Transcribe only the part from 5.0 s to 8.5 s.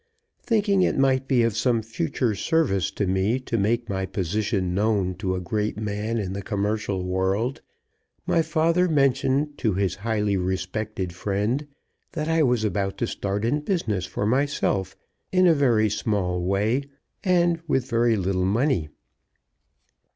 to a great man in the commercial world, my